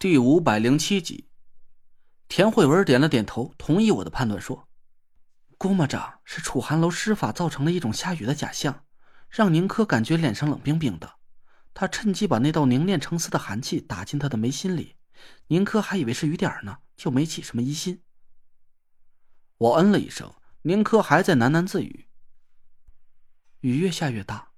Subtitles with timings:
[0.00, 1.28] 第五百零七集，
[2.26, 4.66] 田慧文点了点头，同意我的判断，说
[5.58, 8.86] ：“估摸着是楚寒楼施法造成了一种下雨的假象，
[9.28, 11.16] 让宁珂感觉脸上冷冰冰的。
[11.74, 14.96] 他趁机把那道凝练成丝的寒气打进他的眉心里，
[15.48, 18.02] 宁珂还以为是雨点呢，就没起什么疑心。”
[19.58, 20.32] 我嗯了一声，
[20.62, 22.08] 宁珂还在喃喃自语
[23.60, 24.52] ：“雨越下越大，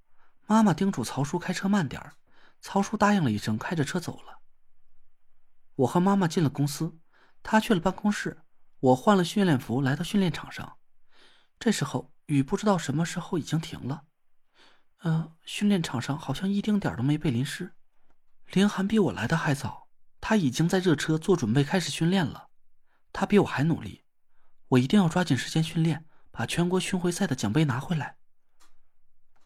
[0.47, 2.01] 妈妈叮嘱曹叔开车慢点
[2.61, 4.39] 曹叔答应了一声，开着车走了。”
[5.75, 6.97] 我和妈妈进了公司，
[7.41, 8.43] 他去了办公室，
[8.79, 10.77] 我换了训练服来到训练场上。
[11.59, 14.03] 这时候雨不知道什么时候已经停了，
[14.99, 17.73] 呃，训练场上好像一丁点都没被淋湿。
[18.51, 19.87] 林寒比我来的还早，
[20.21, 22.49] 他已经在热车做准备开始训练了。
[23.11, 24.03] 他比我还努力，
[24.67, 28.17] 我一定要抓紧时间训练，把全国巡回赛的奖杯拿回来。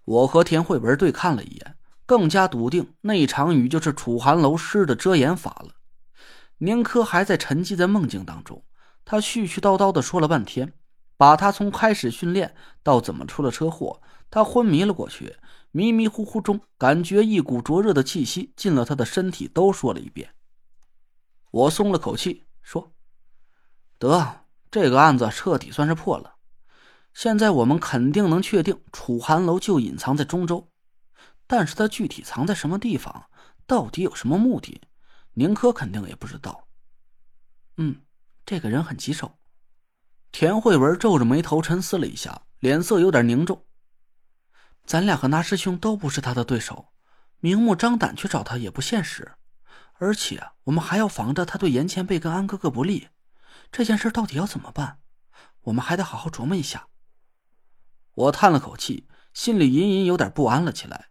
[0.04, 5.76] 我和田慧文对看了一眼，更加笃定那场雨就是楚寒楼施的遮掩法了。
[6.60, 8.64] 宁珂还在沉寂在梦境当中，
[9.06, 10.74] 他絮絮叨叨的说了半天，
[11.16, 15.36] 把他从开始训练到怎么出了车祸，他昏迷了过去，
[15.72, 20.32] 迷迷糊糊中感觉一股灼热的气息进了他的身体，都说了一遍。
[21.52, 22.92] 我松了口气，说
[24.00, 26.36] ：“得，这个案子彻底算是破了。
[27.14, 30.70] 现在我们肯定能确定楚寒楼就隐藏在中州，
[31.46, 33.26] 但是他具体藏在什么地方，
[33.66, 34.82] 到底有什么目的？”
[35.40, 36.68] 宁珂肯定也不知道。
[37.76, 38.02] 嗯，
[38.44, 39.38] 这个人很棘手。
[40.32, 43.68] 田慧文皱着眉头沉思了一下，脸色有点凝重。
[44.84, 46.92] 咱俩和那师兄都不是他的对手，
[47.40, 49.36] 明目张胆去找他也不现实。
[50.00, 53.10] 而且我们还要防着他对严前辈跟安哥哥不利。
[53.72, 55.02] 这件事到底要怎么办？
[55.66, 56.88] 我们还得好好琢磨一下。
[58.16, 61.10] 我叹了口气，心里隐隐有点不安了起来。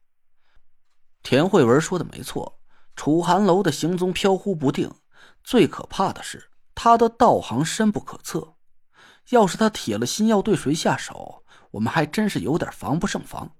[1.22, 2.55] 田慧文说的没错。
[2.96, 4.90] 楚寒楼的行踪飘忽不定，
[5.44, 8.56] 最可怕的是他的道行深不可测。
[9.28, 13.54] 要是他铁了心要对谁下手，我们还真是有点防不胜防。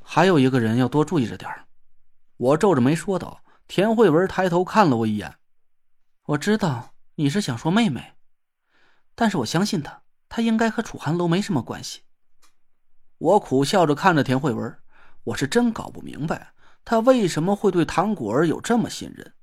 [0.00, 1.50] 还有一个人要多注意着点
[2.36, 3.42] 我皱着眉说道。
[3.66, 5.36] 田慧文抬头看了我一眼，
[6.26, 8.12] 我知道你是想说妹妹，
[9.14, 12.02] 但是我相信他，他应该和楚寒楼没什么关系。
[13.16, 14.78] 我苦笑着看着田慧文，
[15.24, 16.53] 我是真搞不明白。
[16.84, 19.34] 他为什么会对唐果儿有这么信任？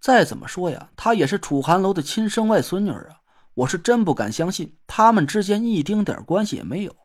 [0.00, 3.20] 再怎么说呀，她也是楚寒楼的亲生外孙女啊！
[3.54, 6.96] 我是真不敢相信他们之间一丁点关系也没有。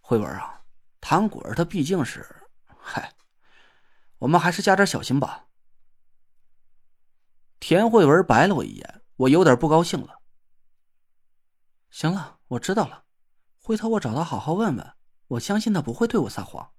[0.00, 0.62] 慧文啊，
[1.00, 2.26] 唐果儿她毕竟是……
[2.76, 3.12] 嗨，
[4.18, 5.46] 我们还是加点小心吧。
[7.60, 10.22] 田慧文白了我一眼，我有点不高兴了。
[11.90, 13.04] 行了，我知道了，
[13.58, 14.94] 回头我找他好好问问，
[15.28, 16.72] 我相信他不会对我撒谎。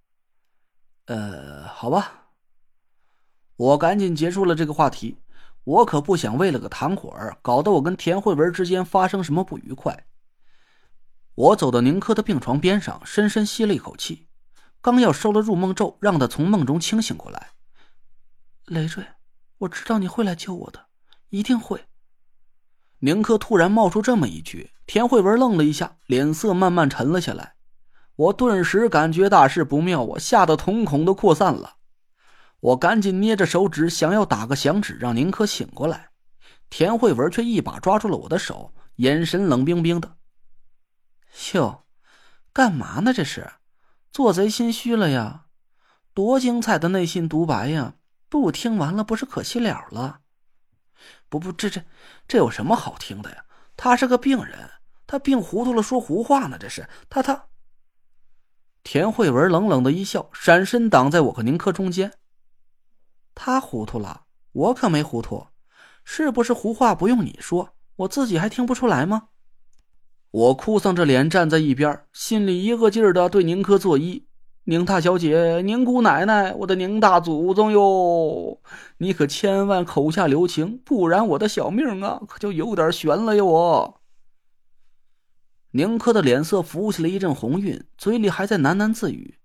[1.12, 2.30] 呃，好吧。
[3.58, 5.18] 我赶紧结束了这个话题，
[5.66, 10.06] 我可不想为了个糖果儿搞得我跟田慧文之间发生什么不愉快。
[11.36, 14.30] 我走到宁珂的病床边上，深深吸了一口气，
[14.80, 17.50] 刚要收了入梦咒，让他从梦中清醒过来。
[18.68, 19.06] 累赘，
[19.58, 20.86] 我知道你会来救我的，
[21.28, 21.88] 一定会。
[23.00, 27.56] 宁珂突然冒出这么一句，田慧文愣了一下，脸色慢慢沉了下来。
[28.22, 31.78] 我顿时感觉大事不妙，我吓得瞳孔都扩散了。
[32.60, 36.10] 我赶紧捏着手指，想要打个响指让宁珂醒过来。
[36.70, 40.18] 田慧文却一把抓住了我的手，眼神冷冰冰的。
[41.54, 41.84] 哟，
[42.54, 43.12] 干嘛呢？
[43.12, 43.54] 这是
[44.12, 45.46] 做贼心虚了呀？
[46.14, 47.96] 多精彩的内心独白呀！
[48.30, 50.20] 不听完了不是可惜了了？
[51.28, 51.82] 不不，这这
[52.28, 53.44] 这有什么好听的呀？
[53.76, 54.70] 他是个病人，
[55.08, 56.60] 他病糊涂了说胡话呢？
[56.60, 57.48] 这是他他。
[58.84, 62.14] 田慧文冷冷的一笑，闪身挡在我和宁珂中间。
[63.36, 65.48] 他糊涂了，我可没糊涂，
[66.04, 69.30] 是不是胡话不用你说，我自己还听不出来吗？
[70.32, 74.24] 我哭丧着脸站在一边，心里一个劲儿的对宁珂作揖
[74.66, 78.60] ：“宁大小姐，宁姑奶奶，我的宁大祖宗哟，
[78.98, 84.01] 你可千万口下留情，不然我的小命啊，可就有点悬了哟！”我。
[85.74, 89.40] 宁珂的脸色浮起了一阵红晕，嘴里还在喃喃自语：“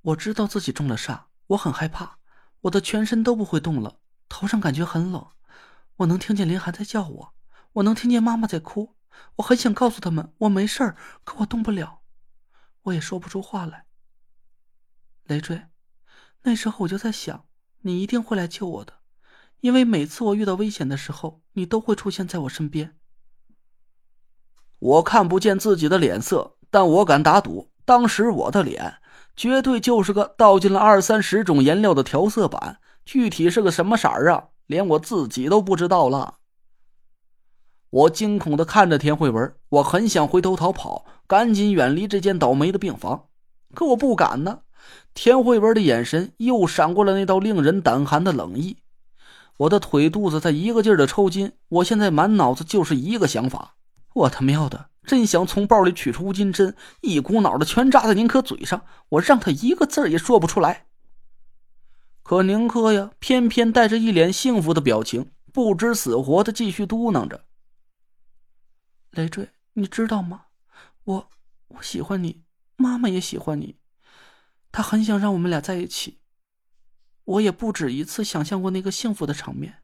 [0.00, 2.18] 我知道自己中了煞，我很害怕，
[2.60, 3.98] 我的全身都不会动了，
[4.28, 5.26] 头上感觉很冷。
[5.96, 7.34] 我能听见林寒在叫我，
[7.72, 8.94] 我能听见妈妈在哭。
[9.36, 12.02] 我很想告诉他们我没事儿，可我动不了，
[12.82, 13.86] 我也说不出话来。
[15.24, 15.66] 累赘，
[16.42, 17.48] 那时候我就在想，
[17.80, 19.00] 你一定会来救我的，
[19.62, 22.96] 因为每次我遇到危险的时候，你都会出现在我身边。”
[24.78, 28.96] 我看不见自己的脸色，但我敢打赌，当时我的脸
[29.34, 36.34] 绝对就是个倒进了二三十种颜料的调色板，具体是个什么色儿啊，连我自己都不知道了。
[37.90, 43.28] 我惊恐的看着田慧文，我很想回头逃跑，赶紧远离这间倒霉的病房，
[43.74, 44.60] 可我不敢呢。
[45.14, 48.76] 田慧文的眼神又闪过了那道令人胆寒的冷意，
[49.56, 53.75] 我的腿肚子在一个劲儿的抽筋，我现在满脑子就是一个想法：
[54.16, 60.86] 我他喵的，真想从包里取出乌金针，一股脑的全扎在宁可嘴上，我让他一个字也说不出来。
[62.22, 67.44] 可宁可呀，偏偏带着一脸幸福的表情，不知死活的继续嘟囔着。
[69.10, 70.46] 累赘，你知道吗？
[71.04, 71.30] 我
[71.68, 72.42] 我喜欢你，
[72.76, 73.76] 妈妈也喜欢你，
[74.72, 76.20] 她很想让我们俩在一起。
[77.24, 79.82] 我也不止一次想象过那个幸福的场面。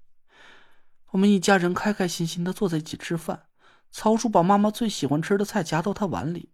[1.11, 3.49] 我们一家人开开心心的坐在一起吃饭，
[3.93, 6.51] 曹叔把妈妈最喜欢吃的菜夹到他碗里，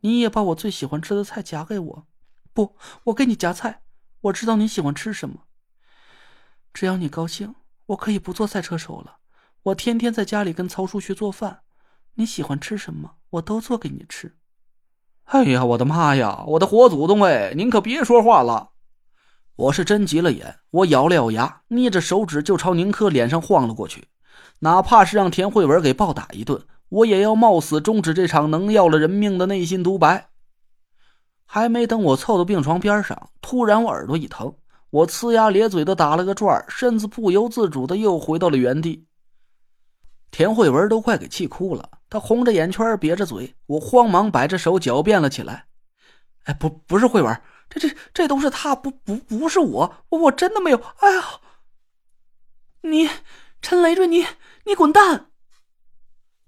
[0.00, 2.06] 你也把我最喜欢吃的菜夹给我。
[2.54, 3.82] 不，我给你夹菜。
[4.22, 5.42] 我知道你喜欢吃什么。
[6.72, 9.18] 只要你高兴，我可以不做赛车手了。
[9.64, 11.62] 我天天在家里跟曹叔学做饭。
[12.14, 14.36] 你喜欢吃什么，我都做给你吃。
[15.24, 17.52] 哎呀，我的妈呀，我的活祖宗哎！
[17.54, 18.70] 您可别说话了，
[19.56, 24.08] 我是真急了眼，我咬了咬牙，捏着手指就朝宁珂脸上晃了过去，
[24.60, 30.28] 哪怕是让田慧文给暴打一顿，我也要冒死终止这场能要了人命的内心独白。
[31.44, 34.54] 还没等我凑到病床边上，突然我耳朵一疼，
[34.90, 39.06] 我呲牙咧嘴的打了个转，身子不由自主的又回到了原地。
[40.30, 41.88] 田慧文都快给气哭了。
[42.10, 45.66] 他红着眼圈，瘪着嘴，我慌忙摆着手狡辩了起来
[46.44, 50.78] ：“哎，不，不是慧文，这这这都是他，不不不是我，我我真的没有。
[51.00, 51.24] 哎呀，
[52.82, 53.08] 你
[53.60, 54.24] 陈雷瑞，你
[54.64, 55.26] 你滚蛋！”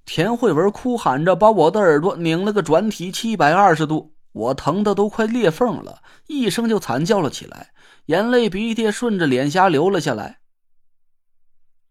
[0.06, 7.72] 田慧文哭喊着把我的耳朵拧了个转体七百二十度，我疼的都快裂缝了，一声就惨叫了起来，
[8.06, 10.40] 眼泪鼻涕顺着脸颊流了下来。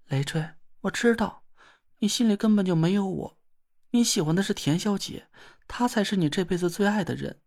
[0.08, 0.50] 雷坠，
[0.82, 1.44] 我知道，
[2.00, 3.38] 你心里根本就没有我。
[3.92, 5.28] 你喜欢的是田小姐，
[5.68, 7.40] 她才是你这辈子最爱的人。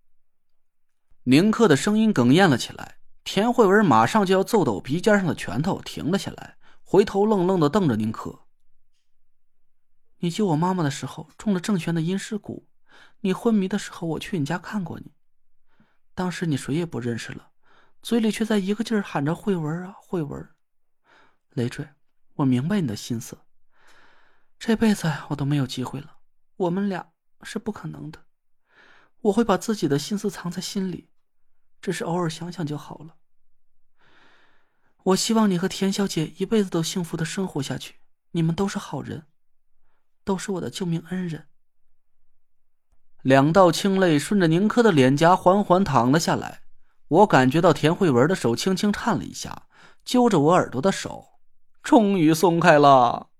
[1.24, 6.56] 宁克的声音哽咽了起来，田慧文马上就要揍到我鼻尖上的拳头停了下来，
[6.92, 8.40] 回头愣愣的瞪着宁可。
[10.18, 12.64] 你救我妈妈的时候中了郑轩的阴尸蛊，
[13.20, 15.10] 你昏迷的时候我去你家看过你，
[16.14, 17.48] 当时你谁也不认识了，
[18.02, 20.46] 嘴里却在一个劲儿喊着慧文啊慧文。
[21.54, 21.88] 累赘，
[22.34, 23.38] 我明白你的心思，
[24.58, 26.18] 这辈子我都没有机会了。
[26.56, 27.10] 我们俩
[27.42, 28.22] 是不可能的，
[29.22, 31.08] 我会把自己的心思藏在心里，
[31.80, 33.16] 只是偶尔想想就好了。
[35.04, 37.96] 我希望你和田小姐一辈子都幸福的生活下去，
[38.30, 39.24] 你们都是好人，
[40.24, 41.48] 都是我的救命恩人。
[43.22, 46.62] 两道清泪顺着宁珂的脸颊缓缓淌了下来，
[47.08, 49.66] 我感觉到田慧文的手轻轻颤了一下，
[50.04, 51.40] 揪着我耳朵的手
[51.82, 53.30] 终于松开了。